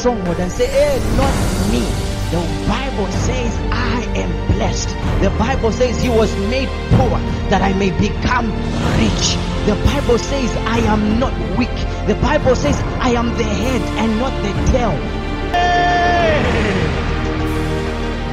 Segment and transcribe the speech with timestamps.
[0.00, 1.34] stronghold and say, Hey, not
[1.70, 1.84] me.
[2.32, 4.88] The Bible says, I am blessed.
[5.20, 7.20] The Bible says, He was made poor
[7.52, 8.48] that I may become
[8.96, 9.36] rich.
[9.68, 11.76] The Bible says, I am not weak.
[12.08, 14.96] The Bible says, I am the head and not the tail.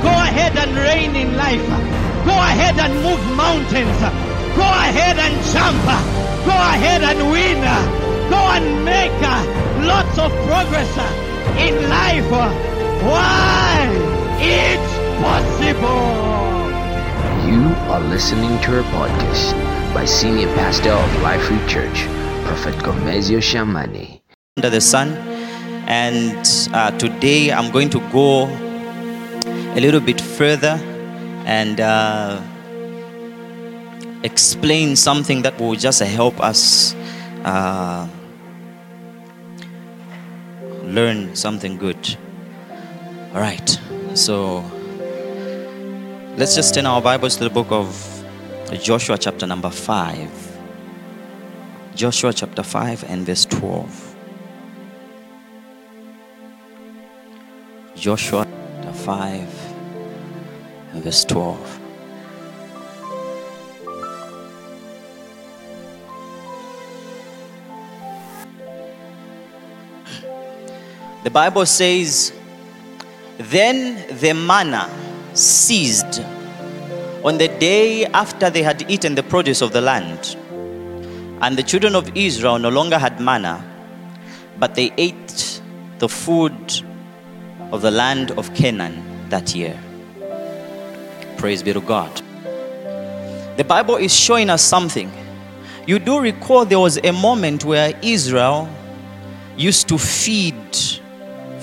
[0.07, 1.67] Go ahead and reign in life.
[2.23, 3.99] Go ahead and move mountains.
[4.55, 5.83] Go ahead and jump.
[6.47, 7.59] Go ahead and win.
[8.31, 9.43] Go and make uh,
[9.85, 11.26] lots of progress
[11.59, 12.29] in life.
[13.03, 13.89] Why?
[14.39, 16.69] It's possible.
[17.49, 19.53] You are listening to a podcast
[19.93, 22.05] by Senior Pastor of Life Reach Church,
[22.45, 24.21] Prophet Gomezyo Shamane.
[24.57, 25.09] under the sun.
[25.87, 26.35] And
[26.73, 28.45] uh, today I'm going to go
[29.75, 30.75] a little bit further
[31.45, 32.41] and uh,
[34.23, 36.93] explain something that will just help us
[37.45, 38.07] uh,
[40.87, 42.17] learn something good.
[43.33, 43.79] All right,
[44.13, 44.63] so
[46.37, 48.23] let's just turn our Bibles to the book of
[48.81, 50.57] Joshua, chapter number 5.
[51.95, 54.15] Joshua chapter 5 and verse 12.
[57.95, 59.73] Joshua chapter 5
[60.93, 61.86] and verse 12.
[71.27, 72.31] The Bible says,
[73.37, 74.89] Then the manna
[75.33, 76.21] ceased
[77.21, 80.37] on the day after they had eaten the produce of the land.
[81.41, 83.61] And the children of Israel no longer had manna,
[84.57, 85.61] but they ate
[85.97, 86.81] the food
[87.73, 89.77] of the land of Canaan that year.
[91.35, 92.21] Praise be to God.
[93.57, 95.11] The Bible is showing us something.
[95.85, 98.69] You do recall there was a moment where Israel
[99.57, 100.55] used to feed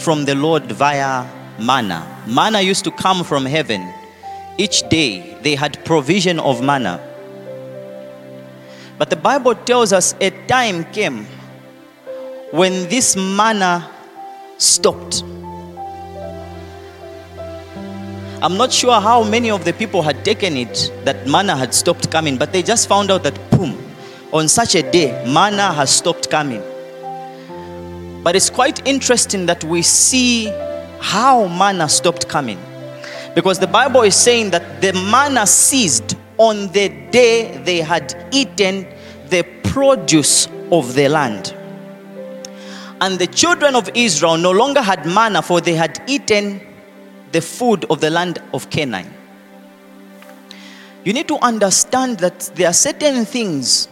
[0.05, 1.25] from the Lord via
[1.59, 2.07] manna.
[2.27, 3.91] Manna used to come from heaven.
[4.59, 7.01] Each day they had provision of manna.
[8.99, 11.25] But the Bible tells us a time came
[12.51, 13.91] when this manna
[14.59, 15.23] stopped.
[18.43, 22.11] I'm not sure how many of the people had taken it that manna had stopped
[22.11, 23.75] coming, but they just found out that, boom,
[24.35, 26.63] on such a day, manna has stopped coming.
[28.25, 30.47] But it's quite interesting that we see
[30.99, 32.59] how manna stopped coming.
[33.35, 38.87] Because the Bible is saying that the manna ceased on the day they had eaten
[39.29, 41.55] the produce of the land.
[43.03, 46.63] And the children of Israel no longer had manna, for they had eaten
[47.33, 49.13] the food of the land of Canaan.
[51.05, 53.89] You need to understand that there are certain things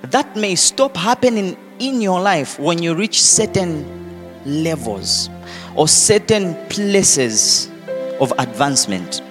[0.00, 3.84] that may stop happening in your life when you reach certain
[4.44, 5.28] levels
[5.74, 7.70] or certain places
[8.20, 9.22] of advancement.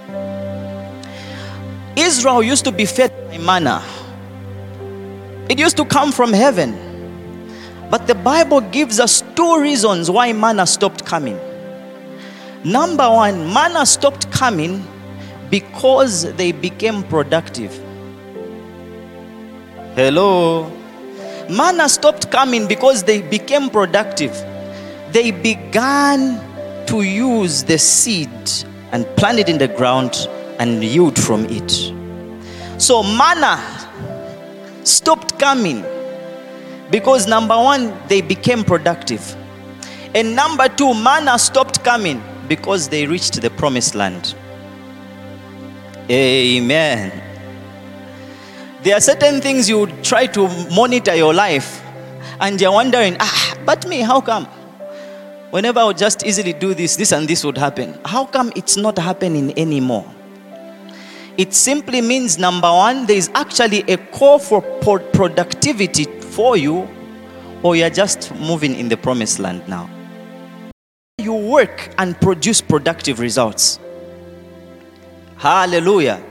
[1.96, 3.84] Israel used to be fed by manna,
[5.50, 6.82] it used to come from heaven.
[7.90, 11.40] But the Bible gives us two reasons why manna stopped coming.
[12.64, 14.84] Number one, manna stopped coming
[15.52, 17.72] because they became productive.
[19.96, 20.72] Hello.
[21.50, 24.34] Manna stopped coming because they became productive.
[25.12, 26.42] They began
[26.88, 28.30] to use the seed
[28.92, 30.28] and plant it in the ground
[30.60, 31.72] and yield from it.
[32.82, 33.60] So manna
[34.84, 35.84] stopped coming
[36.92, 39.36] because number one, they became productive.
[40.14, 44.36] And number two, manna stopped coming because they reached the promised land.
[46.10, 47.35] Amen.
[48.86, 51.84] There are certain things you would try to monitor your life
[52.40, 54.46] and you're wondering, ah, but me, how come?
[55.50, 57.98] Whenever I would just easily do this, this and this would happen.
[58.06, 60.06] How come it's not happening anymore?
[61.36, 66.88] It simply means number one, there is actually a call for productivity for you,
[67.64, 69.90] or you're just moving in the promised land now.
[71.18, 73.80] You work and produce productive results.
[75.38, 76.22] Hallelujah.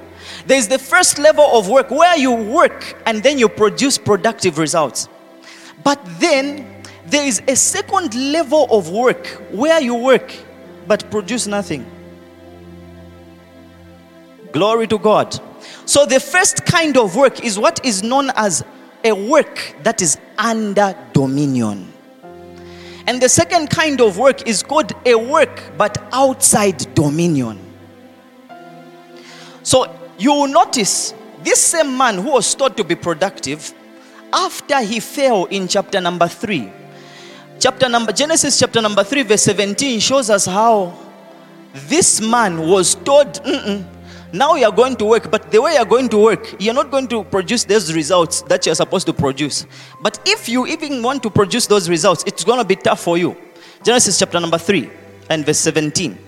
[0.47, 5.09] There's the first level of work where you work and then you produce productive results.
[5.83, 10.35] But then there is a second level of work where you work
[10.87, 11.87] but produce nothing.
[14.53, 15.39] Glory to God.
[15.87, 18.65] So the first kind of work is what is known as
[19.03, 21.93] a work that is under dominion.
[23.07, 27.59] And the second kind of work is called a work but outside dominion.
[29.63, 33.73] So you will notice this same man who was thought to be productive
[34.33, 36.71] after he fell in chapter number 3
[37.59, 40.93] chapter number Genesis chapter number 3 verse 17 shows us how
[41.89, 43.41] this man was told
[44.33, 45.31] now you're going to work.
[45.31, 48.67] But the way you're going to work you're not going to produce those results that
[48.67, 49.67] you're supposed to produce.
[50.03, 53.17] But if you even want to produce those results it's going to be tough for
[53.17, 53.37] you.
[53.83, 54.91] Genesis chapter number 3
[55.31, 56.19] and verse 17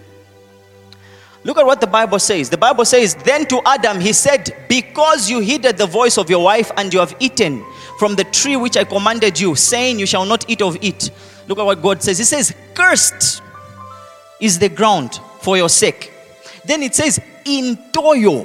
[1.47, 2.51] Look at what the Bible says.
[2.51, 6.43] The Bible says, Then to Adam he said, Because you heeded the voice of your
[6.43, 7.65] wife and you have eaten
[8.01, 11.11] from the tree which I commanded you, saying, You shall not eat of it.
[11.47, 12.19] Look at what God says.
[12.19, 13.43] He says, Cursed
[14.41, 16.13] is the ground for your sake.
[16.65, 18.45] Then it says, In toil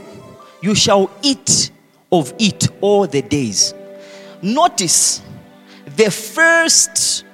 [0.62, 1.72] you shall eat
[2.12, 3.74] of it all the days.
[4.44, 5.24] Notice
[5.96, 7.26] the first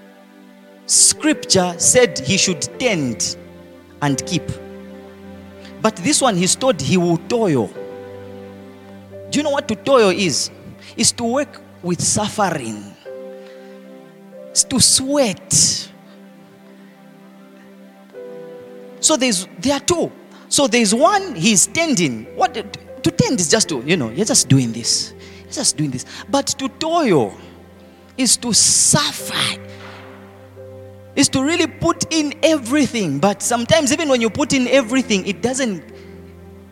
[0.86, 3.36] scripture said he should tend
[4.02, 4.50] and keep.
[5.88, 7.68] But this one, he's told he will toil.
[9.30, 10.52] Do you know what to toil is?
[10.98, 12.94] Is to work with suffering,
[14.50, 15.54] it's to sweat.
[19.00, 20.12] So there's there are two.
[20.50, 22.26] So there's one he's tending.
[22.36, 25.14] What to tend is just to, you know, you're just doing this.
[25.44, 26.04] You're just doing this.
[26.28, 27.34] But to toil
[28.18, 29.58] is to suffer
[31.18, 33.18] is to really put in everything.
[33.20, 35.84] But sometimes even when you put in everything it doesn't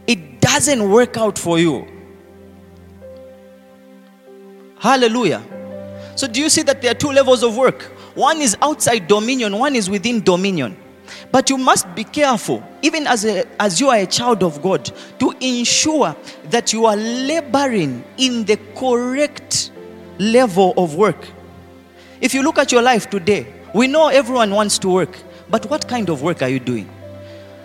[0.07, 1.85] it doesn't work out for you.
[4.77, 5.43] Hallelujah.
[6.15, 7.81] So do you see that there are two levels of work?
[8.13, 10.77] One is outside dominion one is within dominion.
[11.31, 14.91] But you must be careful even as a, as you are a child of god
[15.19, 16.15] to ensure
[16.45, 19.71] that you are laboring in the correct
[20.19, 21.27] level of work.
[22.21, 25.19] If you look at your life today we know everyone wants to work,
[25.49, 26.89] but what kind of work are you doing?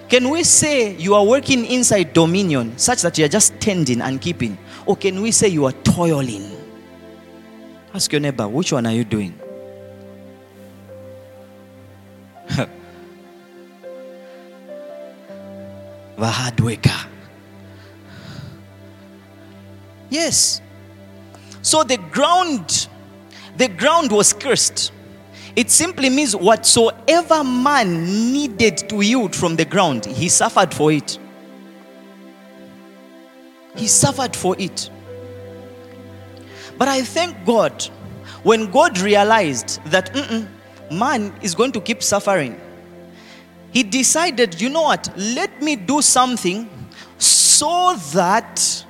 [0.08, 4.20] Can we say you are working inside dominion such that you are just tending and
[4.20, 4.58] keeping?
[4.86, 6.50] Or can we say you are toiling?
[7.94, 9.38] Ask your neighbor, which one are you doing?
[12.48, 12.66] the
[16.26, 16.90] hard worker.
[20.08, 20.60] Yes.
[21.62, 22.88] So the ground,
[23.56, 24.90] the ground was cursed.
[25.56, 31.19] It simply means whatsoever man needed to yield from the ground, he suffered for it.
[33.76, 34.91] He suffered for it.
[36.79, 37.82] But I thank God
[38.43, 40.14] when God realized that
[40.91, 42.61] man is going to keep suffering.
[43.73, 46.69] He decided, you know what, let me do something
[47.19, 48.85] so that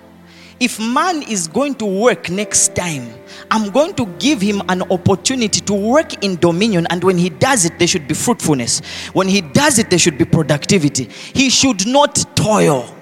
[0.59, 3.13] if man is going to work next time,
[3.51, 6.87] I'm going to give him an opportunity to work in dominion.
[6.91, 8.81] And when he does it, there should be fruitfulness.
[9.13, 11.05] When he does it, there should be productivity.
[11.05, 12.95] He should not toil.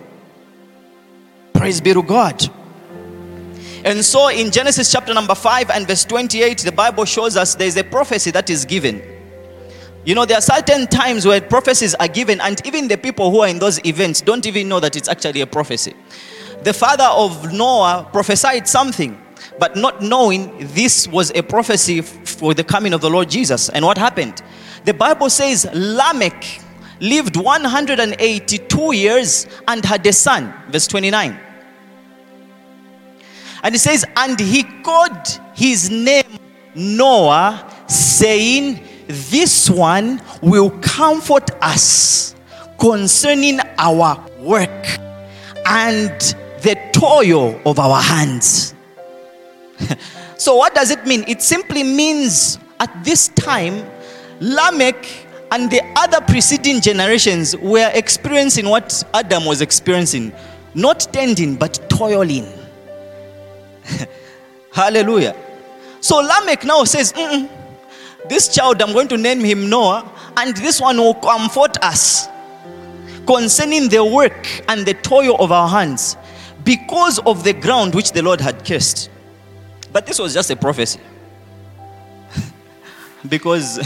[1.52, 2.48] Praise be to God.
[3.84, 7.76] And so in Genesis chapter number 5 and verse 28, the Bible shows us there's
[7.76, 9.02] a prophecy that is given.
[10.04, 13.40] You know, there are certain times where prophecies are given, and even the people who
[13.40, 15.94] are in those events don't even know that it's actually a prophecy.
[16.62, 19.20] The father of Noah prophesied something
[19.58, 23.68] but not knowing this was a prophecy for the coming of the Lord Jesus.
[23.68, 24.42] And what happened?
[24.84, 26.60] The Bible says Lamech
[27.00, 30.52] lived 182 years and had a son.
[30.70, 31.38] Verse 29.
[33.62, 36.38] And it says, And he called his name
[36.74, 42.34] Noah, saying, This one will comfort us
[42.78, 44.86] concerning our work
[45.66, 46.20] and
[46.62, 48.74] the toil of our hands.
[50.36, 51.24] so, what does it mean?
[51.28, 53.84] It simply means at this time,
[54.40, 60.32] Lamech and the other preceding generations were experiencing what Adam was experiencing
[60.74, 62.46] not tending, but toiling.
[64.72, 65.34] Hallelujah.
[66.00, 67.12] So, Lamech now says.
[68.28, 72.28] This child, I'm going to name him Noah, and this one will comfort us
[73.26, 76.16] concerning the work and the toil of our hands
[76.62, 79.08] because of the ground which the Lord had cursed.
[79.92, 81.00] But this was just a prophecy.
[83.28, 83.78] because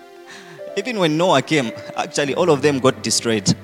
[0.76, 3.54] even when Noah came, actually all of them got destroyed.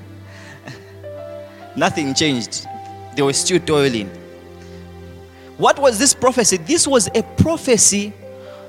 [1.76, 2.66] Nothing changed.
[3.14, 4.10] They were still toiling.
[5.56, 6.58] What was this prophecy?
[6.58, 8.12] This was a prophecy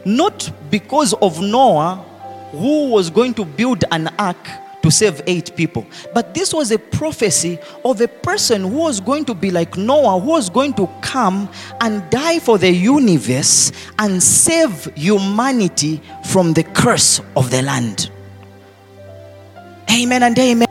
[0.06, 2.04] not because of Noah
[2.52, 4.48] who was going to build an ark
[4.88, 5.86] to save eight people.
[6.14, 10.18] But this was a prophecy of a person who was going to be like Noah,
[10.18, 11.50] who was going to come
[11.82, 18.10] and die for the universe and save humanity from the curse of the land.
[19.92, 20.68] Amen and amen.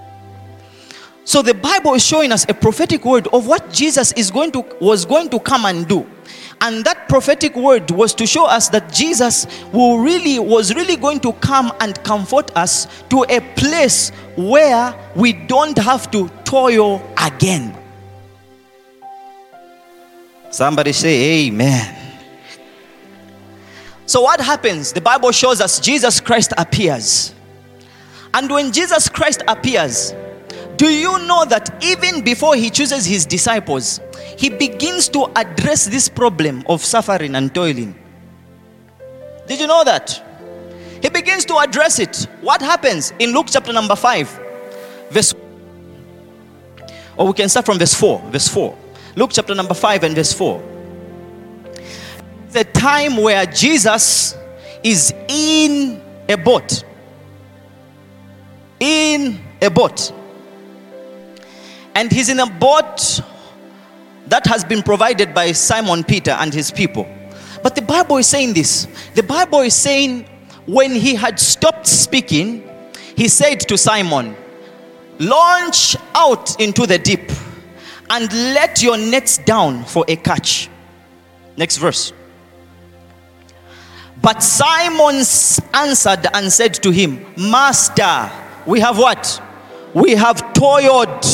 [1.25, 4.65] So the Bible is showing us a prophetic word of what Jesus is going to
[4.81, 6.07] was going to come and do.
[6.61, 11.21] And that prophetic word was to show us that Jesus will really was really going
[11.21, 17.77] to come and comfort us to a place where we don't have to toil again.
[20.51, 21.95] Somebody say amen.
[24.07, 24.93] So what happens?
[24.93, 27.35] The Bible shows us Jesus Christ appears.
[28.33, 30.15] And when Jesus Christ appears,
[30.77, 34.01] do you know that even before he chooses his disciples,
[34.37, 37.95] he begins to address this problem of suffering and toiling?
[39.47, 40.23] Did you know that?
[41.03, 42.27] He begins to address it.
[42.41, 44.41] What happens in Luke chapter number 5,
[45.11, 45.35] verse
[47.17, 48.21] or we can start from verse 4.
[48.31, 48.77] Verse 4.
[49.15, 50.63] Luke chapter number 5 and verse 4.
[52.51, 54.37] The time where Jesus
[54.83, 56.85] is in a boat.
[58.79, 60.13] In a boat.
[61.97, 63.23] And he's in a boat
[64.27, 67.09] that has been provided by Simon Peter and his people.
[67.63, 68.87] But the Bible is saying this.
[69.15, 70.29] The Bible is saying
[70.67, 72.69] when he had stopped speaking,
[73.17, 74.37] he said to Simon,
[75.19, 77.33] Launch out into the deep
[78.11, 80.69] and let your nets down for a catch.
[81.57, 82.13] Next verse.
[84.21, 85.23] But Simon
[85.73, 88.31] answered and said to him, Master,
[88.67, 89.43] we have what?
[89.95, 91.25] We have toiled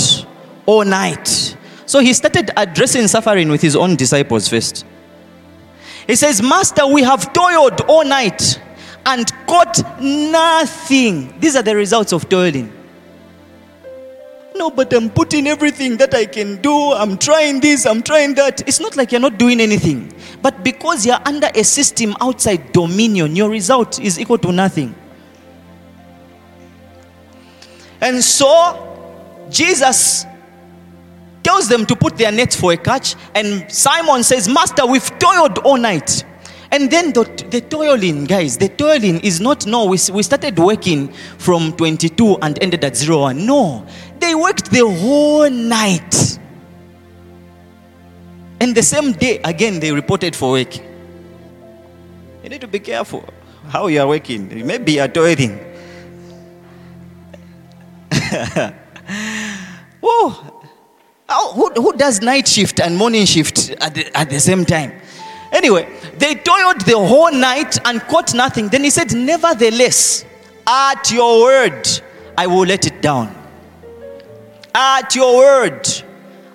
[0.66, 1.57] all night.
[1.87, 4.87] So he started addressing suffering with his own disciples first.
[6.07, 8.61] He says, Master, we have toiled all night
[9.07, 11.38] and caught nothing.
[11.40, 12.73] These are the results of toiling.
[14.54, 16.92] No, but I'm putting everything that I can do.
[16.92, 18.66] I'm trying this, I'm trying that.
[18.69, 20.12] It's not like you're not doing anything.
[20.40, 24.95] But because you're under a system outside dominion, your result is equal to nothing.
[28.00, 30.26] And so, Jesus
[31.42, 33.16] tells them to put their nets for a catch.
[33.34, 36.25] And Simon says, Master, we've toiled all night.
[36.70, 41.12] And then the, the toiling, guys, the toiling is not, no, we, we started working
[41.37, 43.44] from 22 and ended at 01.
[43.44, 43.87] No,
[44.18, 46.38] they worked the whole night.
[48.58, 50.75] And the same day, again, they reported for work.
[52.42, 53.28] You need to be careful
[53.68, 54.66] how you are working.
[54.66, 55.61] Maybe you are toiling.
[61.32, 64.92] oh, who, who does night shift and morning shift at the, at the same time?
[65.52, 65.86] Anyway,
[66.16, 68.68] they toiled the whole night and caught nothing.
[68.68, 70.24] Then he said, Nevertheless,
[70.66, 71.86] at your word,
[72.38, 73.34] I will let it down.
[74.74, 75.86] At your word,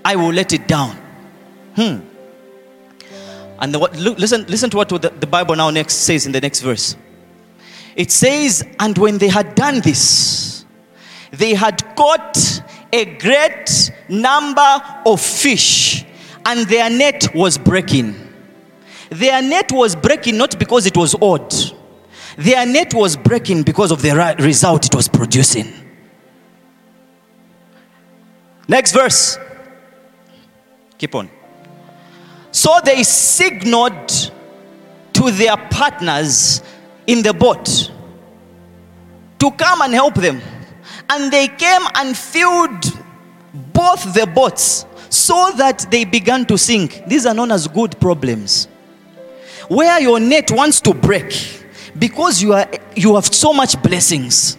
[0.03, 0.95] I will let it down.
[1.75, 1.99] Hmm.
[3.59, 6.41] And the, look, listen, listen to what the, the Bible now next says in the
[6.41, 6.95] next verse.
[7.95, 10.65] It says, And when they had done this,
[11.31, 12.61] they had caught
[12.93, 16.05] a great number of fish,
[16.45, 18.15] and their net was breaking.
[19.09, 21.53] Their net was breaking not because it was odd,
[22.37, 25.73] their net was breaking because of the result it was producing.
[28.67, 29.39] Next verse.
[30.97, 31.29] Keep on.
[32.51, 34.31] So they signaled
[35.13, 36.61] to their partners
[37.05, 37.91] in the boat
[39.39, 40.41] to come and help them.
[41.09, 42.83] And they came and filled
[43.73, 47.03] both the boats so that they began to sink.
[47.07, 48.67] These are known as good problems.
[49.67, 51.63] Where your net wants to break
[51.97, 54.57] because you, are, you have so much blessings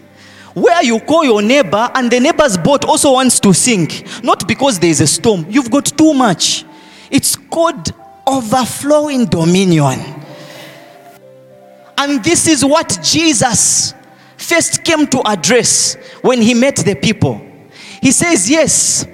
[0.55, 4.05] where you call your neighbor and the neighbor's boat also wants to sink.
[4.23, 6.64] Not because there is a storm, you've got too much.
[7.11, 7.93] It's called
[8.26, 10.00] overflowing dominion.
[11.97, 13.95] And this is what Jesus
[14.37, 17.48] first came to address when he met the people.
[18.00, 19.07] He says, Yes,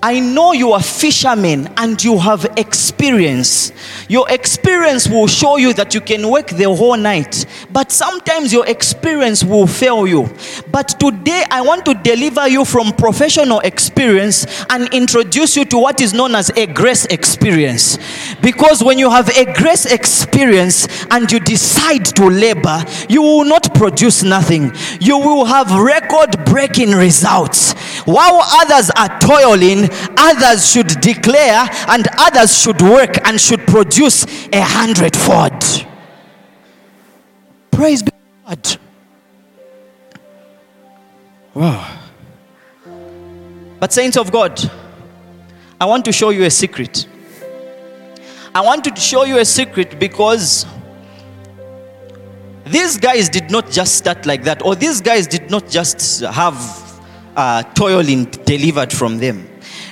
[0.00, 3.72] I know you are fishermen and you have experience.
[4.08, 8.64] Your experience will show you that you can work the whole night, but sometimes your
[8.68, 10.32] experience will fail you.
[10.70, 16.00] But today, I want to deliver you from professional experience and introduce you to what
[16.00, 17.98] is known as a grace experience.
[18.40, 23.74] Because when you have a grace experience and you decide to labor, you will not
[23.74, 27.72] produce nothing, you will have record breaking results.
[28.04, 34.60] While others are toiling, others should declare and others should work and should produce a
[34.60, 35.86] hundredfold.
[37.70, 38.10] Praise be
[38.46, 38.78] God.
[41.54, 41.98] Wow.
[43.80, 44.60] But, saints of God,
[45.80, 47.06] I want to show you a secret.
[48.54, 50.66] I want to show you a secret because
[52.66, 57.00] these guys did not just start like that, or these guys did not just have
[57.36, 59.47] uh, toiling delivered from them.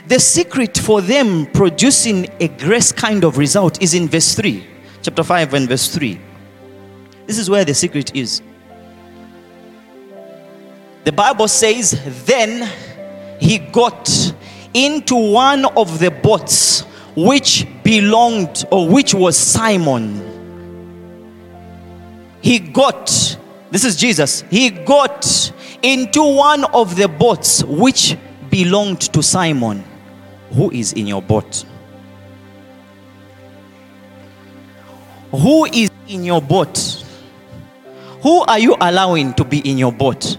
[0.08, 4.64] The secret for them producing a grace kind of result is in verse 3,
[5.02, 6.20] chapter 5 and verse 3.
[7.26, 8.40] This is where the secret is.
[11.02, 12.70] The Bible says, Then
[13.40, 14.08] he got
[14.72, 16.82] into one of the boats
[17.16, 20.22] which belonged or which was Simon.
[22.40, 23.06] He got,
[23.72, 28.16] this is Jesus, he got into one of the boats which
[28.50, 29.82] belonged to Simon.
[30.52, 31.64] Who is in your boat?
[35.30, 37.04] Who is in your boat?
[38.22, 40.38] Who are you allowing to be in your boat?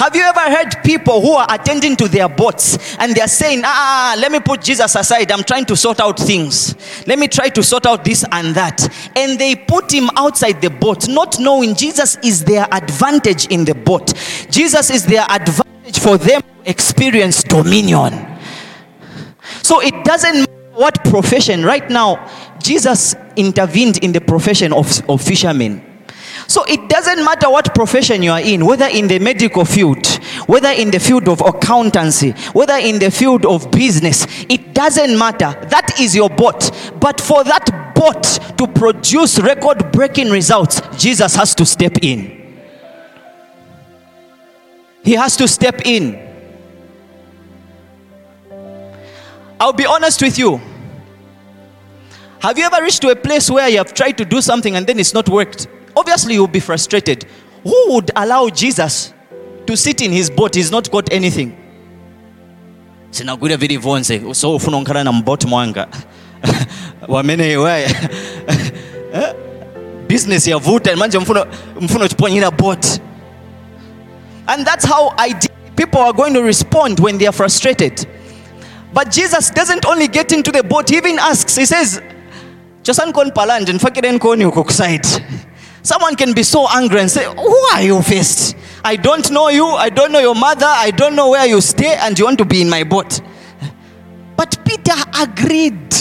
[0.00, 4.16] Have you ever heard people who are attending to their boats and they're saying, ah,
[4.18, 5.30] let me put Jesus aside.
[5.30, 6.74] I'm trying to sort out things.
[7.06, 8.88] Let me try to sort out this and that.
[9.14, 13.74] And they put him outside the boat, not knowing Jesus is their advantage in the
[13.74, 14.14] boat.
[14.50, 18.38] Jesus is their advantage for them to experience dominion.
[19.62, 21.64] So it doesn't matter what profession.
[21.64, 22.28] Right now,
[22.62, 25.86] Jesus intervened in the profession of, of fishermen.
[26.46, 30.04] So it doesn't matter what profession you are in, whether in the medical field,
[30.46, 35.56] whether in the field of accountancy, whether in the field of business, it doesn't matter.
[35.68, 36.70] That is your boat.
[36.98, 42.38] But for that boat to produce record breaking results, Jesus has to step in.
[45.04, 46.29] He has to step in.
[49.60, 50.60] I'll be honest with you.
[52.40, 54.86] Have you ever reached to a place where you have tried to do something and
[54.86, 55.68] then it's not worked?
[55.94, 57.26] Obviously, you'll be frustrated.
[57.62, 59.12] Who would allow Jesus
[59.66, 60.54] to sit in his boat?
[60.54, 61.56] He's not got anything.
[64.34, 65.88] so ufuna onkhala na mboti mwanga
[67.08, 67.86] wamene iwe
[69.12, 69.34] Eh?
[70.08, 71.46] business yavuta manje mfuna
[71.80, 73.00] mfuna uchiponyera boat
[74.46, 75.34] and that's how I
[75.76, 78.06] people are going to respond when they are frustrated
[78.92, 82.00] but jesus doesn't only get into the boat he even asks he says
[84.64, 85.24] kuside.
[85.82, 88.56] Someone can be so angry and say who are you first?
[88.84, 91.96] I don't know you i don't know your mother i don't know where you stay
[91.96, 93.20] and you want to be in my boat.
[94.36, 95.94] But peter agreed.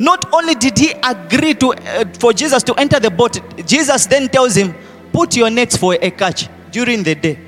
[0.00, 4.28] Not only did he agree to uh, for jesus to enter the boat jesus then
[4.28, 4.74] tells him
[5.12, 7.38] put your nets for a catch during the day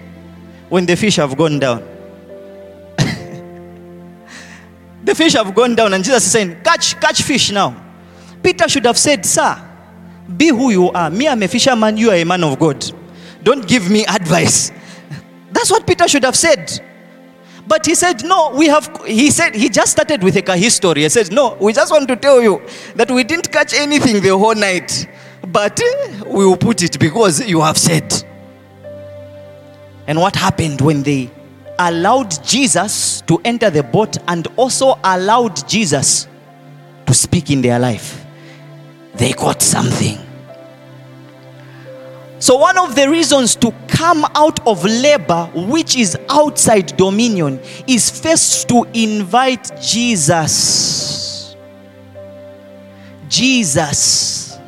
[0.69, 1.96] when the fish have gone down
[5.07, 7.75] the fish have gone down and jesus is saying catch catch fish now.
[8.43, 9.63] Peter should have said sir
[10.37, 11.09] be who you are.
[11.11, 11.97] Me i'm a fisherman.
[11.97, 12.85] You are a man of god.
[13.43, 14.73] Don't give me advice.
[15.53, 16.83] That's what peter should have said.
[17.69, 21.03] But he said no we have he said he just started with a history.
[21.03, 22.61] He said no we just want to tell you
[22.97, 25.09] that we didn't catch anything the whole night
[25.47, 28.13] but eh, we will put it because you have said.
[30.09, 31.31] And what happened when they
[31.79, 36.29] allowed Jesus to enter the boat and also allowed Jesus
[37.07, 38.25] to speak in their life?
[39.15, 40.19] They got something.
[42.39, 48.11] So, one of the reasons to come out of labor, which is outside dominion, is
[48.11, 51.57] first to invite Jesus.
[53.29, 54.59] Jesus.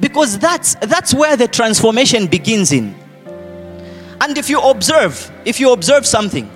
[0.00, 2.99] Because that's, that's where the transformation begins in.
[4.20, 6.50] And if you observe, if you observe something,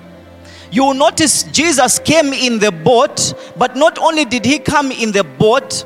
[0.71, 5.11] you will notice Jesus came in the boat, but not only did he come in
[5.11, 5.85] the boat,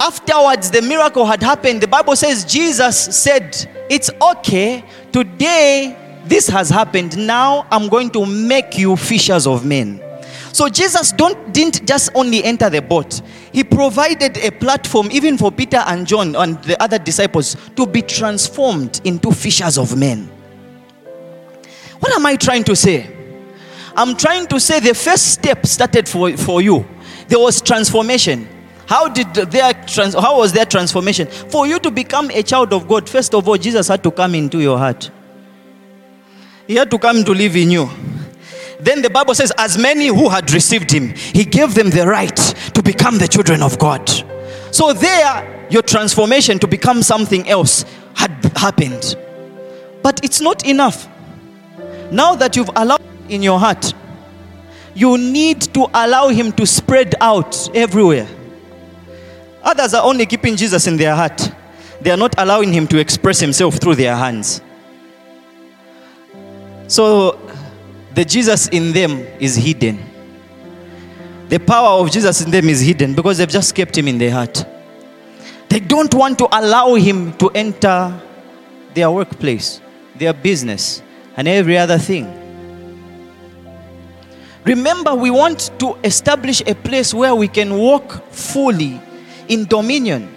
[0.00, 1.80] afterwards the miracle had happened.
[1.80, 3.56] The Bible says Jesus said,
[3.88, 7.16] It's okay, today this has happened.
[7.26, 10.00] Now I'm going to make you fishers of men.
[10.52, 13.22] So Jesus don't, didn't just only enter the boat.
[13.52, 18.02] He provided a platform even for Peter and John and the other disciples to be
[18.02, 20.30] transformed into fishers of men.
[22.08, 23.06] What am I trying to say?
[23.94, 26.88] I'm trying to say the first step started for, for you.
[27.28, 28.48] There was transformation.
[28.86, 31.26] How did their trans, how was their transformation?
[31.26, 34.34] For you to become a child of God, first of all, Jesus had to come
[34.34, 35.10] into your heart.
[36.66, 37.90] He had to come to live in you.
[38.80, 42.36] Then the Bible says, as many who had received him, he gave them the right
[42.72, 44.08] to become the children of God.
[44.70, 49.14] So there, your transformation to become something else had happened.
[50.02, 51.06] But it's not enough.
[52.10, 53.92] Now that you've allowed in your heart,
[54.94, 58.26] you need to allow him to spread out everywhere.
[59.62, 61.50] Others are only keeping Jesus in their heart.
[62.00, 64.62] They are not allowing him to express himself through their hands.
[66.86, 67.38] So
[68.14, 69.98] the Jesus in them is hidden.
[71.48, 74.30] The power of Jesus in them is hidden because they've just kept him in their
[74.30, 74.64] heart.
[75.68, 78.18] They don't want to allow him to enter
[78.94, 79.80] their workplace,
[80.16, 81.02] their business,
[81.38, 82.26] and every other thing.
[84.64, 89.00] Remember, we want to establish a place where we can walk fully
[89.46, 90.34] in dominion.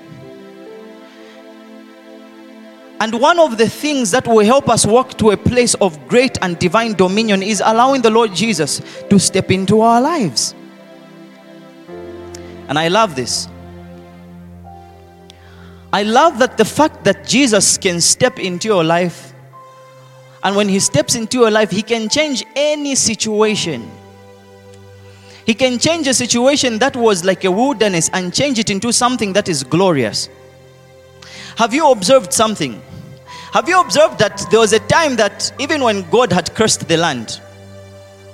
[2.99, 6.37] And one of the things that will help us walk to a place of great
[6.43, 10.53] and divine dominion is allowing the Lord Jesus to step into our lives.
[12.67, 13.49] And I love this.
[15.91, 19.30] I love that the fact that Jesus can step into your life,
[20.43, 23.89] and when He steps into your life, He can change any situation.
[25.45, 29.33] He can change a situation that was like a wilderness and change it into something
[29.33, 30.29] that is glorious.
[31.57, 32.81] Have you observed something?
[33.53, 36.97] Have you observed that there was a time that even when God had cursed the
[36.97, 37.41] land,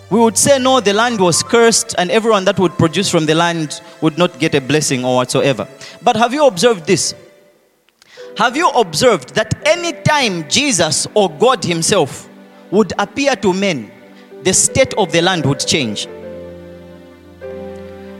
[0.09, 3.35] we would say, No, the land was cursed, and everyone that would produce from the
[3.35, 5.67] land would not get a blessing or whatsoever.
[6.01, 7.13] But have you observed this?
[8.37, 12.29] Have you observed that anytime Jesus or God Himself
[12.69, 13.91] would appear to men,
[14.43, 16.07] the state of the land would change?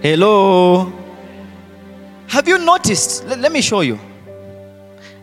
[0.01, 0.91] Hello?
[2.30, 3.25] Have you noticed?
[3.27, 3.99] Let, let me show you.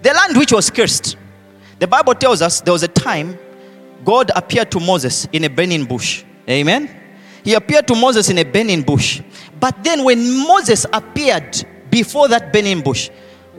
[0.02, 1.16] The land which was cursed,
[1.80, 3.36] the Bible tells us there was a time
[4.04, 6.22] God appeared to Moses in a burning bush.
[6.48, 6.88] Amen.
[7.42, 9.22] He appeared to Moses in a burning bush.
[9.58, 13.10] But then when Moses appeared before that burning bush,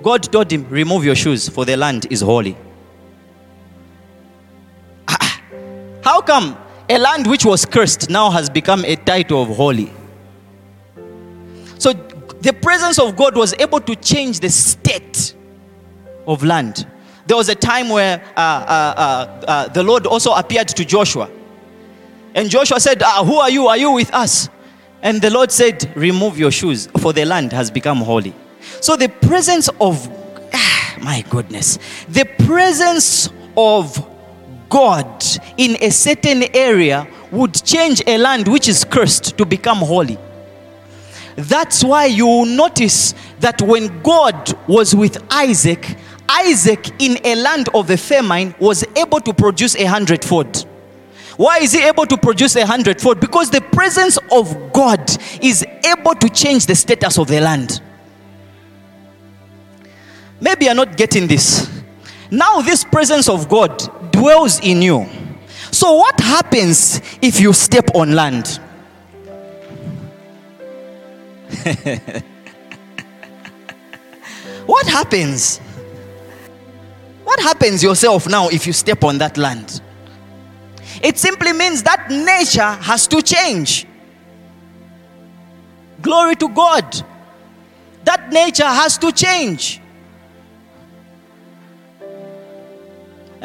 [0.05, 2.55] God told him, Remove your shoes, for the land is holy.
[5.07, 5.41] Ah, ah.
[6.03, 6.55] How come
[6.87, 9.91] a land which was cursed now has become a title of holy?
[11.79, 15.33] So the presence of God was able to change the state
[16.27, 16.85] of land.
[17.25, 21.31] There was a time where uh, uh, uh, uh the Lord also appeared to Joshua.
[22.35, 23.65] And Joshua said, ah, Who are you?
[23.69, 24.49] Are you with us?
[25.01, 28.35] And the Lord said, Remove your shoes, for the land has become holy.
[28.81, 30.09] So the presence of,
[30.53, 34.07] ah, my goodness, the presence of
[34.69, 35.23] God
[35.57, 40.17] in a certain area would change a land which is cursed to become holy.
[41.35, 45.97] That's why you notice that when God was with Isaac,
[46.29, 50.65] Isaac in a land of a famine was able to produce a hundredfold.
[51.37, 53.19] Why is he able to produce a hundredfold?
[53.19, 57.81] Because the presence of God is able to change the status of the land.
[60.39, 61.69] Maybe you're not getting this.
[62.31, 65.07] Now, this presence of God dwells in you.
[65.71, 68.59] So, what happens if you step on land?
[74.65, 75.59] what happens?
[77.23, 79.81] What happens yourself now if you step on that land?
[81.01, 83.85] It simply means that nature has to change.
[86.01, 87.03] Glory to God.
[88.03, 89.81] That nature has to change.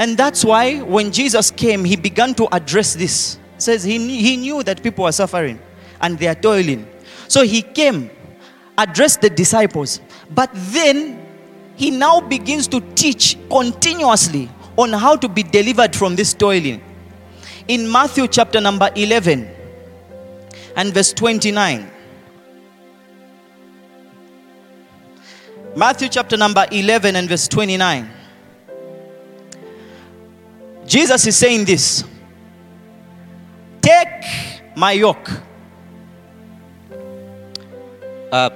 [0.01, 3.39] And that's why when Jesus came, he began to address this.
[3.59, 5.61] Says he, he knew that people were suffering
[6.01, 6.89] and they are toiling.
[7.29, 8.11] So he came,
[8.79, 11.23] addressed the disciples, but then
[11.77, 16.83] he now begins to teach continuously on how to be delivered from this toiling.
[17.69, 19.47] In Matthew chapter number 11
[20.77, 21.91] and verse 29.
[25.77, 28.20] Matthew chapter number 11 and verse 29.
[30.91, 32.03] Jesus is saying this
[33.81, 34.25] Take
[34.75, 35.31] my yoke
[38.33, 38.51] uh,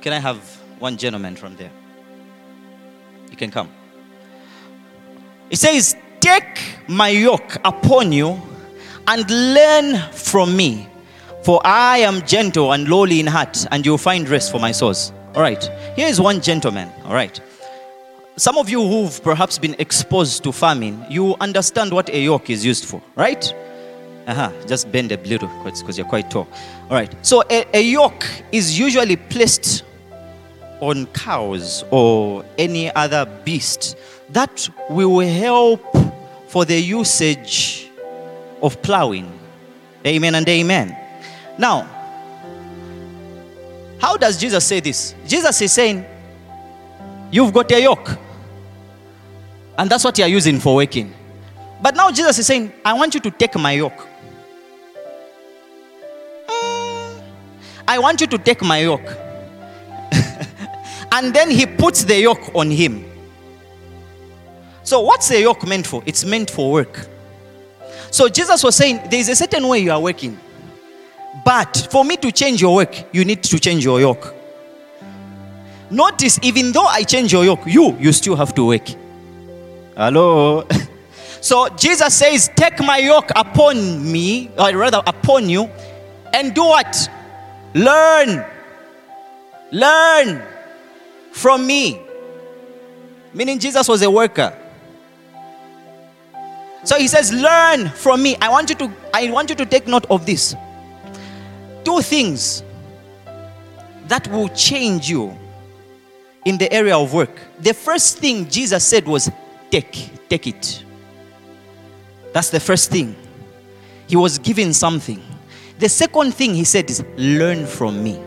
[0.00, 0.38] can I have
[0.78, 1.70] one gentleman from there?
[3.30, 3.70] You can come.
[5.50, 8.40] It says, Take my yoke upon you
[9.06, 10.88] and learn from me,
[11.42, 15.12] for I am gentle and lowly in heart, and you'll find rest for my souls.
[15.34, 15.62] All right,
[15.96, 16.90] here is one gentleman.
[17.04, 17.40] All right.
[18.36, 22.64] Some of you who've perhaps been exposed to farming, you understand what a yoke is
[22.64, 23.52] used for, right?
[24.26, 24.50] Uh-huh.
[24.66, 26.48] Just bend a little because you're quite tall.
[26.84, 27.14] All right.
[27.24, 29.84] So a, a yoke is usually placed
[30.80, 33.96] on cows or any other beast
[34.30, 35.84] that will help
[36.48, 37.90] for the usage
[38.62, 39.30] of plowing.
[40.06, 40.96] Amen and amen.
[41.58, 41.82] Now,
[43.98, 45.14] how does Jesus say this?
[45.26, 46.06] Jesus is saying,
[47.32, 48.18] You've got a yoke.
[49.78, 51.12] And that's what you're using for working.
[51.80, 54.06] But now Jesus is saying, I want you to take my yoke.
[56.46, 57.22] Mm,
[57.88, 59.16] I want you to take my yoke.
[61.12, 63.04] and then he puts the yoke on him.
[64.84, 66.02] So, what's the yoke meant for?
[66.04, 67.06] It's meant for work.
[68.10, 70.38] So, Jesus was saying, There is a certain way you are working.
[71.46, 74.41] But for me to change your work, you need to change your yoke.
[75.92, 78.88] Notice, even though I change your yoke, you, you still have to work.
[79.94, 80.66] Hello?
[81.42, 85.68] so, Jesus says, Take my yoke upon me, or rather upon you,
[86.32, 87.10] and do what?
[87.74, 88.42] Learn.
[89.70, 90.42] Learn
[91.30, 92.00] from me.
[93.34, 94.58] Meaning Jesus was a worker.
[96.84, 98.36] So he says, learn from me.
[98.40, 100.56] I want you to I want you to take note of this.
[101.84, 102.64] Two things
[104.08, 105.38] that will change you
[106.44, 107.40] in the area of work.
[107.60, 109.30] The first thing Jesus said was,
[109.70, 110.84] take, take it.
[112.32, 113.14] That's the first thing.
[114.08, 115.22] He was given something.
[115.78, 118.20] The second thing he said is, learn from me.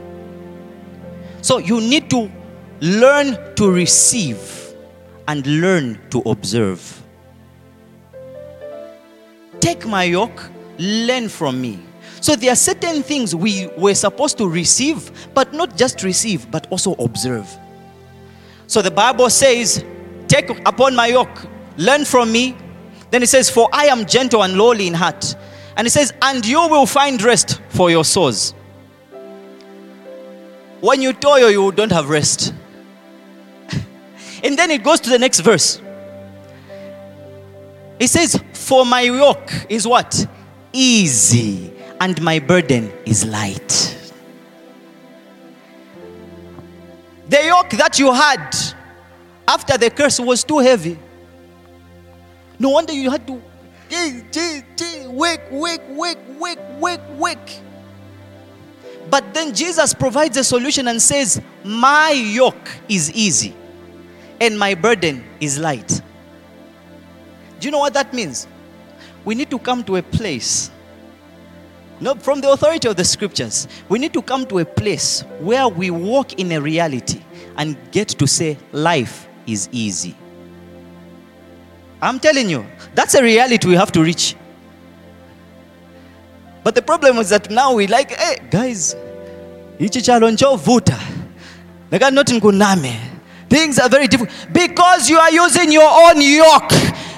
[1.42, 2.32] So you need to
[2.82, 4.74] learn to receive
[5.28, 7.02] and learn to observe.
[9.60, 11.80] Take my yoke, learn from me.
[12.22, 16.68] So there are certain things we were supposed to receive, but not just receive, but
[16.72, 17.48] also observe.
[18.68, 19.84] So the Bible says,
[20.28, 21.46] Take upon my yoke,
[21.78, 22.56] learn from me.
[23.12, 25.36] Then it says, For I am gentle and lowly in heart.
[25.78, 28.54] And it says, And you will find rest for your souls.
[30.82, 32.54] When you toil, you don't have rest.
[34.44, 35.82] and then it goes to the next verse.
[38.00, 40.28] It says, For my yoke is what?
[40.74, 43.95] Easy and my burden is light.
[47.28, 48.56] The yoke that you had
[49.48, 50.98] after the curse was too heavy.
[52.60, 53.42] No wonder you had to
[55.08, 57.60] wake, wake, wake, wake, wake, wake.
[59.10, 63.56] But then Jesus provides a solution and says, My yoke is easy
[64.42, 66.02] and my burden is light.
[67.60, 68.48] Do you know what that means?
[69.24, 70.70] We need to come to a place
[72.00, 75.68] no, from the authority of the scriptures, we need to come to a place where
[75.68, 77.22] we walk in a reality
[77.58, 80.16] and get to say, life is easy.
[82.02, 84.36] I'm telling you, that's a reality we have to reach.
[86.64, 88.96] But the problem is that now we like, hey, guys,
[89.80, 91.00] ichi chaloncho vuta.
[91.92, 92.30] Not.
[93.50, 96.72] Things are very difficult because you are using your own yoke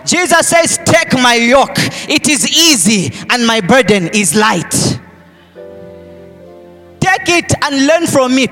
[0.07, 1.77] Jesus says, Take my yoke,
[2.09, 4.71] it is easy, and my burden is light.
[6.99, 8.51] Take it and learn from it.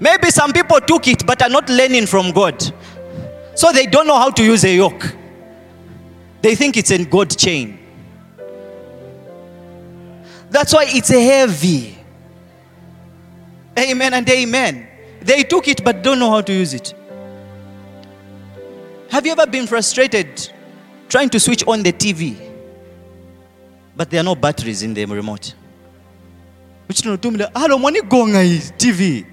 [0.00, 2.62] Maybe some people took it but are not learning from God.
[3.54, 5.14] So they don't know how to use a yoke.
[6.42, 7.78] They think it's a God chain.
[10.50, 11.98] That's why it's heavy.
[13.78, 14.88] Amen and amen.
[15.20, 16.94] They took it but don't know how to use it.
[19.10, 20.50] Have you ever been frustrated
[21.08, 22.36] trying to switch on the TV,
[23.96, 25.54] but there are no batteries in the remote?
[26.88, 27.14] Which no
[27.54, 29.26] I don't want to go on TV,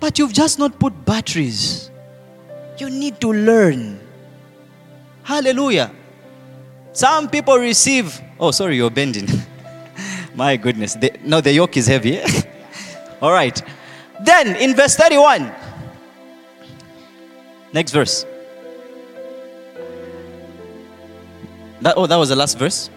[0.00, 1.90] but you've just not put batteries.
[2.78, 4.00] You need to learn.
[5.22, 5.90] Hallelujah.
[6.92, 8.20] Some people receive.
[8.38, 9.28] Oh, sorry, you're bending.
[10.34, 10.94] My goodness.
[10.94, 12.20] The, no, the yoke is heavy.
[13.22, 13.60] All right.
[14.24, 15.52] Then in verse 31,
[17.72, 18.24] next verse.
[21.84, 22.88] That, oh, that was the last verse?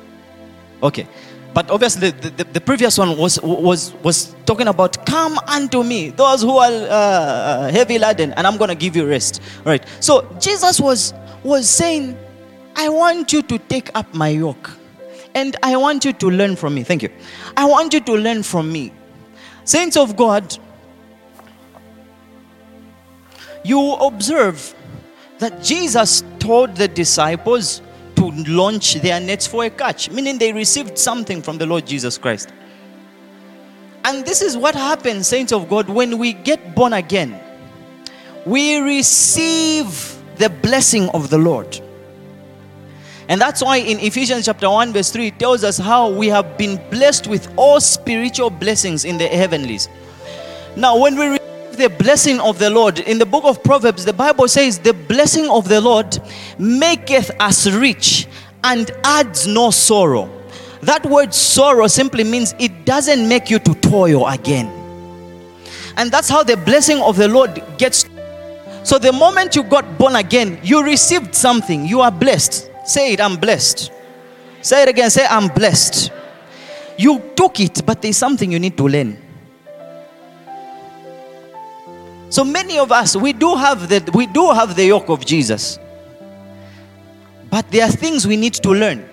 [0.81, 1.05] Okay.
[1.53, 6.11] But obviously, the, the, the, previous one was, was, was talking about, Come unto me,
[6.11, 9.41] those who are uh, heavy laden, and I'm going to give you rest.
[9.59, 9.85] All right.
[9.99, 12.17] So Jesus was, was saying,
[12.77, 14.71] I want you to take up my yoke.
[15.35, 16.83] And I want you to learn from me.
[16.83, 17.09] Thank you.
[17.57, 18.93] I want you to learn from me.
[19.65, 20.57] Saints of God,
[23.65, 24.73] you observe
[25.39, 27.81] that Jesus told the disciples
[28.17, 32.17] to launch their nets for a catch, meaning they received something from the Lord Jesus
[32.17, 32.49] Christ.
[34.03, 37.39] And this is what happens, saints of God, when we get born again.
[38.45, 41.79] We receive the blessing of the Lord.
[43.29, 46.57] And that's why in Ephesians chapter 1, verse 3, it tells us how we have
[46.57, 49.89] been blessed with all spiritual blessings in the heavenlies.
[50.77, 51.36] Now, when we
[51.77, 52.99] the blessing of the Lord.
[52.99, 56.17] In the book of Proverbs, the Bible says, The blessing of the Lord
[56.59, 58.27] maketh us rich
[58.63, 60.29] and adds no sorrow.
[60.81, 64.67] That word sorrow simply means it doesn't make you to toil again.
[65.95, 68.05] And that's how the blessing of the Lord gets.
[68.83, 71.85] So the moment you got born again, you received something.
[71.85, 72.69] You are blessed.
[72.85, 73.91] Say it, I'm blessed.
[74.61, 75.09] Say it again.
[75.09, 76.11] Say, I'm blessed.
[76.97, 79.17] You took it, but there's something you need to learn.
[82.29, 85.79] So many of us, we do have the, we do have the yoke of Jesus.
[87.49, 89.07] But there are things we need to learn.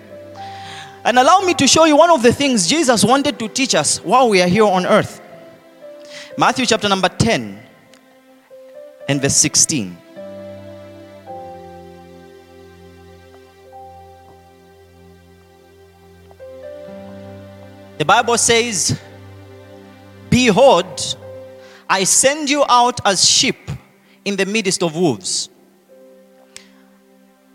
[1.03, 3.99] And allow me to show you one of the things Jesus wanted to teach us
[4.03, 5.21] while we are here on earth.
[6.37, 7.59] Matthew chapter number 10
[9.07, 9.97] and verse 16.
[17.97, 18.99] The Bible says,
[20.29, 21.17] Behold,
[21.89, 23.69] I send you out as sheep
[24.23, 25.49] in the midst of wolves.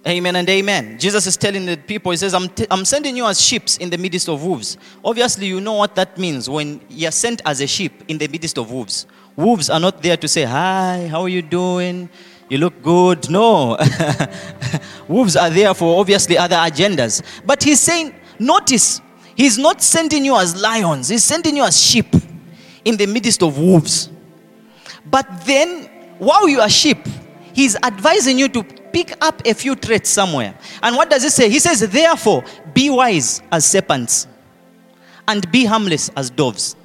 [0.07, 0.99] Amen and amen.
[0.99, 3.90] Jesus is telling the people, He says, I'm, t- I'm sending you as sheep in
[3.90, 4.79] the midst of wolves.
[5.05, 8.57] Obviously, you know what that means when you're sent as a sheep in the midst
[8.57, 9.07] of wolves.
[9.37, 12.09] Wolves are not there to say, Hi, how are you doing?
[12.49, 13.29] You look good.
[13.29, 13.77] No.
[15.09, 17.23] wolves are there for obviously other agendas.
[17.45, 19.03] But He's saying, Notice,
[19.37, 22.14] He's not sending you as lions, He's sending you as sheep
[22.87, 24.11] in the midst of wolves.
[25.07, 25.87] But then,
[26.19, 26.99] while you are sheep,
[27.53, 30.55] He's advising you to pick up a few traits somewhere.
[30.83, 31.51] And what does he say?
[31.51, 34.27] He says, Therefore, be wise as serpents
[35.27, 36.77] and be harmless as doves.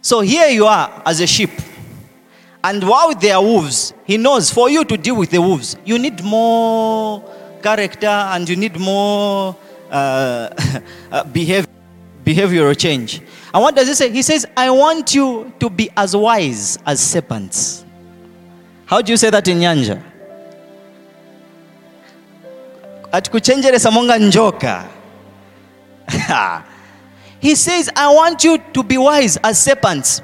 [0.00, 1.50] So here you are as a sheep.
[2.62, 5.98] And while there are wolves, he knows for you to deal with the wolves, you
[5.98, 7.22] need more
[7.62, 9.56] character and you need more
[9.90, 10.50] uh,
[11.12, 11.66] uh, behavior,
[12.28, 13.22] behavioral change.
[13.54, 14.10] And what does he say?
[14.10, 17.84] He says, I want you to be as wise as serpents.
[18.84, 20.02] How do you say that in Nyanja?
[23.12, 24.88] atikuchenjeresa monga
[27.40, 30.22] he says i want you to be wise as serpents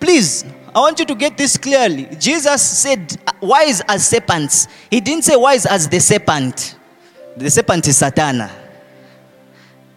[0.00, 0.44] please
[0.74, 5.36] i want you to get this clearly jesus said wise as serpents he didn't say
[5.36, 6.76] wise as the serpent
[7.36, 8.48] the serpent is satana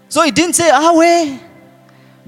[0.10, 1.40] so he didn't say ah, awe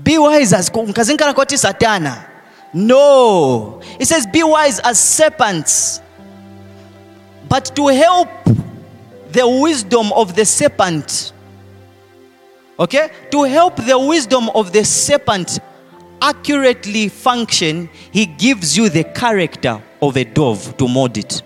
[0.03, 2.25] be wise as nkazinkala kwati satana
[2.73, 6.01] no he says be wise as serpents
[7.49, 8.29] but to help
[9.31, 11.33] the wisdom of the serpent.
[12.79, 13.09] Okay?
[13.31, 15.59] To help the wisdom of the serpent
[16.21, 21.41] accurately function, he gives you the character of a dove to mold it.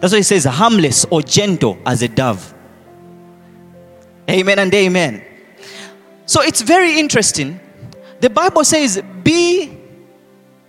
[0.00, 2.53] That's why he says, harmless or gentle as a dove.
[4.28, 5.24] Amen and amen.
[6.26, 7.60] So it's very interesting.
[8.20, 9.78] The Bible says, be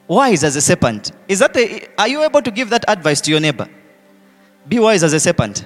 [0.08, 1.12] wise as a serpent.
[1.28, 3.68] Is that a, are you able to give that advice to your neighbor?
[4.68, 5.66] Be wise as a serpent.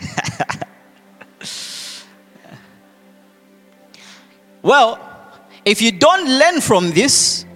[4.62, 4.98] well,
[5.64, 7.46] if you don't learn from this,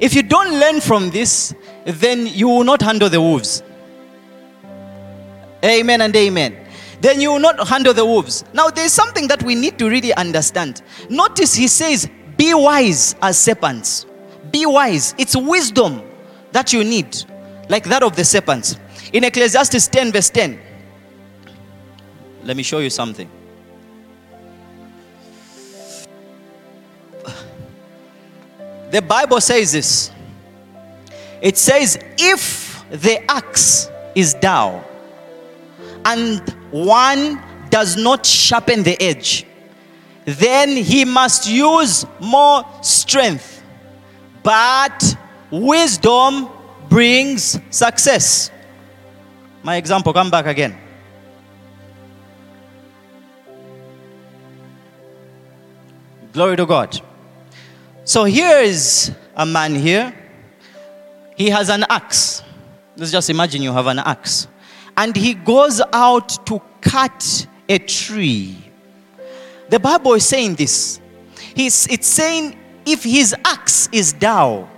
[0.00, 3.62] if you don't learn from this, then you will not handle the wolves.
[5.64, 6.61] Amen and amen.
[7.02, 8.44] Then you will not handle the wolves.
[8.54, 10.82] Now, there's something that we need to really understand.
[11.10, 14.06] Notice he says, Be wise as serpents.
[14.52, 15.12] Be wise.
[15.18, 16.00] It's wisdom
[16.52, 17.24] that you need,
[17.68, 18.76] like that of the serpents.
[19.12, 20.60] In Ecclesiastes 10, verse 10,
[22.44, 23.28] let me show you something.
[28.92, 30.12] The Bible says this.
[31.40, 34.84] It says, if the axe is dull
[36.04, 39.46] and one does not sharpen the edge,
[40.24, 43.62] then he must use more strength.
[44.42, 45.16] But
[45.50, 46.48] wisdom
[46.88, 48.50] brings success.
[49.62, 50.76] My example, come back again.
[56.32, 57.00] Glory to God.
[58.04, 60.14] So here is a man here.
[61.36, 62.42] He has an axe.
[62.96, 64.48] Let's just imagine you have an axe.
[64.96, 68.56] And he goes out to cut a tree.
[69.70, 71.00] The Bible is saying this.
[71.54, 74.68] He's, it's saying if his axe is dull,